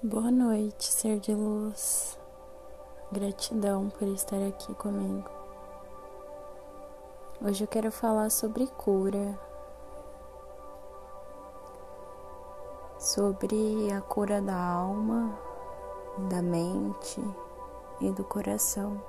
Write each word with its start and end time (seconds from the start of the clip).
Boa 0.00 0.30
noite, 0.30 0.84
ser 0.84 1.18
de 1.18 1.34
luz. 1.34 2.16
Gratidão 3.10 3.90
por 3.90 4.06
estar 4.06 4.40
aqui 4.46 4.72
comigo. 4.76 5.28
Hoje 7.44 7.64
eu 7.64 7.68
quero 7.68 7.90
falar 7.90 8.30
sobre 8.30 8.68
cura, 8.68 9.36
sobre 12.96 13.92
a 13.92 14.00
cura 14.00 14.40
da 14.40 14.56
alma, 14.56 15.36
da 16.30 16.40
mente 16.42 17.20
e 18.00 18.08
do 18.12 18.22
coração. 18.22 19.02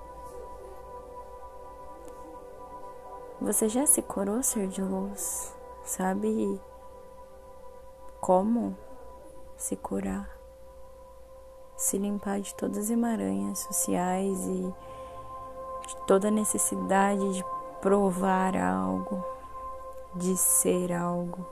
Você 3.39 3.69
já 3.69 3.85
se 3.85 4.01
curou, 4.01 4.41
ser 4.41 4.67
de 4.67 4.81
luz? 4.81 5.55
Sabe 5.83 6.59
como 8.19 8.75
se 9.55 9.75
curar? 9.75 10.38
Se 11.79 11.97
limpar 11.97 12.41
de 12.41 12.53
todas 12.55 12.77
as 12.77 12.89
emaranhas 12.89 13.59
sociais 13.59 14.37
e 14.45 14.73
de 15.87 15.95
toda 16.05 16.29
necessidade 16.29 17.33
de 17.33 17.45
provar 17.79 18.57
algo, 18.57 19.23
de 20.13 20.35
ser 20.35 20.91
algo. 20.91 21.47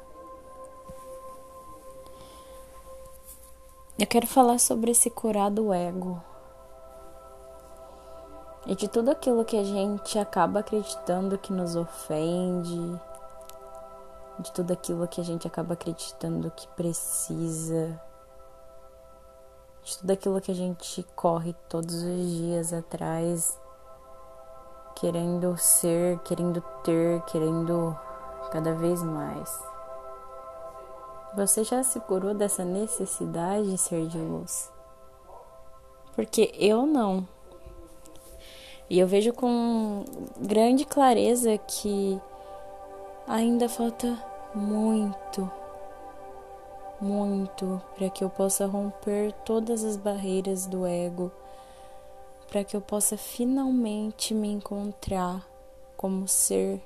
Eu 3.98 4.06
quero 4.06 4.28
falar 4.28 4.60
sobre 4.60 4.92
esse 4.92 5.10
curar 5.10 5.50
do 5.50 5.74
ego 5.74 6.22
e 8.66 8.76
de 8.76 8.90
tudo 8.90 9.10
aquilo 9.12 9.46
que 9.46 9.56
a 9.56 9.64
gente 9.64 10.20
acaba 10.20 10.60
acreditando 10.60 11.38
que 11.38 11.54
nos 11.54 11.78
ofende, 11.78 13.02
de 14.40 14.52
tudo 14.52 14.74
aquilo 14.74 15.08
que 15.08 15.22
a 15.22 15.24
gente 15.24 15.48
acaba 15.48 15.74
acreditando 15.74 16.52
que 16.52 16.68
precisa, 16.76 17.98
de 19.88 19.98
tudo 20.00 20.12
aquilo 20.12 20.42
que 20.42 20.52
a 20.52 20.56
gente 20.56 21.02
corre 21.16 21.56
todos 21.70 21.96
os 21.96 22.30
dias 22.30 22.74
atrás, 22.74 23.58
querendo 24.98 25.58
ser, 25.58 26.20
querendo 26.20 26.62
ter, 26.84 27.22
querendo 27.22 27.98
cada 28.52 28.74
vez 28.74 29.02
mais. 29.02 29.64
Você 31.36 31.64
já 31.64 31.84
se 31.84 32.02
curou 32.02 32.34
dessa 32.34 32.66
necessidade 32.66 33.72
de 33.72 33.78
ser 33.78 34.08
de 34.08 34.18
luz? 34.18 34.70
Porque 36.16 36.52
eu 36.58 36.86
não. 36.86 37.26
E 38.90 39.00
eu 39.00 39.08
vejo 39.08 39.32
com 39.32 40.04
grande 40.38 40.84
clareza 40.84 41.58
que 41.60 42.20
ainda 43.26 43.70
falta 43.70 44.18
muito, 44.54 45.50
muito 47.00 47.82
para 47.96 48.10
que 48.10 48.24
eu 48.24 48.30
possa 48.30 48.66
romper 48.66 49.32
todas 49.46 49.84
as 49.84 49.96
barreiras 49.96 50.66
do 50.66 50.86
ego, 50.86 51.32
para 52.48 52.64
que 52.64 52.76
eu 52.76 52.82
possa 52.82 53.18
finalmente 53.18 54.34
me 54.34 54.52
encontrar 54.52 55.48
como 55.96 56.28
ser 56.28 56.82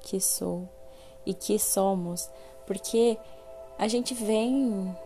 que 0.00 0.20
sou 0.20 0.68
e 1.26 1.34
que 1.34 1.58
somos, 1.58 2.30
porque 2.66 3.18
a 3.78 3.86
gente 3.86 4.14
vem 4.14 4.96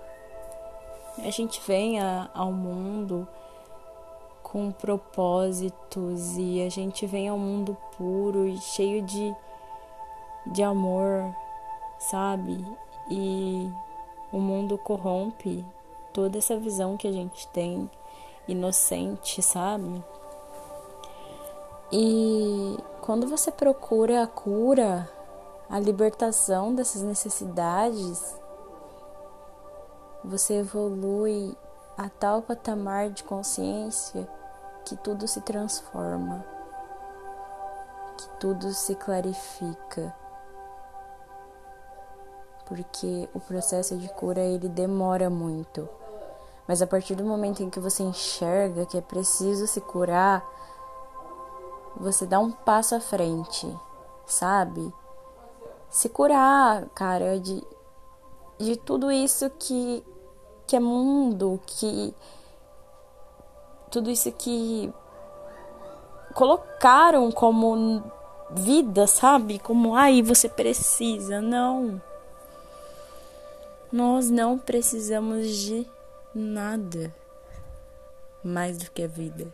a 1.18 1.30
gente 1.30 1.60
vem 1.66 2.00
a, 2.00 2.30
ao 2.32 2.52
mundo 2.52 3.28
com 4.42 4.70
propósitos 4.70 6.36
e 6.36 6.62
a 6.62 6.70
gente 6.70 7.06
vem 7.06 7.28
ao 7.28 7.38
mundo 7.38 7.76
puro 7.96 8.46
e 8.46 8.58
cheio 8.58 9.02
de, 9.02 9.34
de 10.46 10.62
amor, 10.62 11.34
sabe? 11.98 12.64
E 13.10 13.70
o 14.32 14.38
mundo 14.38 14.78
corrompe 14.78 15.64
toda 16.12 16.38
essa 16.38 16.56
visão 16.56 16.96
que 16.96 17.06
a 17.06 17.12
gente 17.12 17.46
tem 17.48 17.90
inocente, 18.48 19.42
sabe? 19.42 20.02
E 21.92 22.78
quando 23.02 23.28
você 23.28 23.50
procura 23.50 24.22
a 24.22 24.26
cura, 24.26 25.08
a 25.68 25.78
libertação 25.78 26.74
dessas 26.74 27.02
necessidades, 27.02 28.34
você 30.24 30.60
evolui 30.60 31.56
a 31.96 32.08
tal 32.08 32.42
patamar 32.42 33.10
de 33.10 33.22
consciência 33.24 34.28
que 34.84 34.96
tudo 34.96 35.28
se 35.28 35.40
transforma, 35.40 36.44
que 38.16 38.28
tudo 38.40 38.72
se 38.72 38.94
clarifica. 38.94 40.14
Porque 42.72 43.28
o 43.34 43.38
processo 43.38 43.98
de 43.98 44.08
cura 44.08 44.40
ele 44.40 44.66
demora 44.66 45.28
muito. 45.28 45.86
Mas 46.66 46.80
a 46.80 46.86
partir 46.86 47.14
do 47.14 47.22
momento 47.22 47.62
em 47.62 47.68
que 47.68 47.78
você 47.78 48.02
enxerga 48.02 48.86
que 48.86 48.96
é 48.96 49.02
preciso 49.02 49.66
se 49.66 49.78
curar, 49.78 50.42
você 51.94 52.24
dá 52.24 52.38
um 52.38 52.50
passo 52.50 52.94
à 52.94 53.00
frente, 53.00 53.70
sabe? 54.24 54.90
Se 55.90 56.08
curar, 56.08 56.88
cara, 56.94 57.38
de, 57.38 57.62
de 58.56 58.74
tudo 58.76 59.12
isso 59.12 59.50
que, 59.58 60.02
que 60.66 60.74
é 60.74 60.80
mundo, 60.80 61.60
que 61.66 62.14
tudo 63.90 64.08
isso 64.08 64.32
que 64.32 64.90
colocaram 66.32 67.30
como 67.30 68.02
vida, 68.50 69.06
sabe? 69.06 69.58
Como 69.58 69.94
ai, 69.94 70.22
você 70.22 70.48
precisa. 70.48 71.38
Não. 71.38 72.00
Nós 73.92 74.30
não 74.30 74.58
precisamos 74.58 75.54
de 75.54 75.86
nada 76.34 77.14
mais 78.42 78.78
do 78.78 78.90
que 78.90 79.02
a 79.02 79.06
vida. 79.06 79.52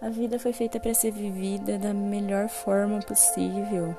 A 0.00 0.08
vida 0.08 0.36
foi 0.36 0.52
feita 0.52 0.80
para 0.80 0.92
ser 0.94 1.12
vivida 1.12 1.78
da 1.78 1.94
melhor 1.94 2.48
forma 2.48 2.98
possível. 2.98 3.96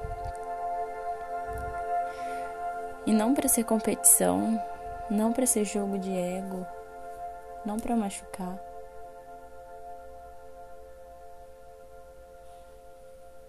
E 3.06 3.14
não 3.14 3.34
para 3.34 3.48
ser 3.48 3.64
competição, 3.64 4.62
não 5.10 5.31
para 5.31 5.46
ser 5.46 5.64
jogo 5.64 5.98
de 5.98 6.12
ego, 6.12 6.68
não 7.66 7.78
para 7.78 7.96
machucar. 7.96 8.60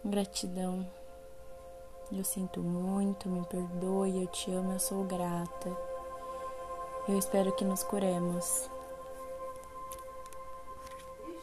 Gratidão. 0.04 0.99
Eu 2.12 2.24
sinto 2.24 2.60
muito, 2.60 3.28
me 3.28 3.44
perdoe, 3.46 4.22
eu 4.22 4.26
te 4.26 4.50
amo, 4.50 4.72
eu 4.72 4.80
sou 4.80 5.04
grata. 5.04 5.76
Eu 7.08 7.16
espero 7.16 7.52
que 7.52 7.64
nos 7.64 7.84
curemos 7.84 8.68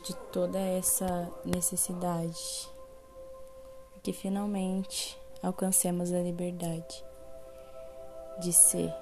de 0.04 0.14
toda 0.32 0.60
essa 0.60 1.32
necessidade 1.46 2.70
e 3.96 4.00
que 4.02 4.12
finalmente 4.12 5.18
alcancemos 5.42 6.12
a 6.12 6.20
liberdade 6.20 7.04
de 8.40 8.52
ser 8.52 8.94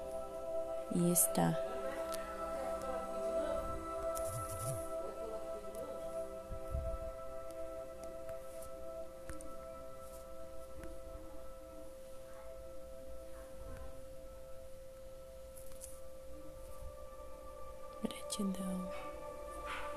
e 0.94 1.12
estar. 1.12 1.75
Gratidão. 18.36 19.05